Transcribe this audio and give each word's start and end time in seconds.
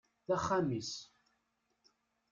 D 0.27 0.29
axxam-is. 0.37 0.93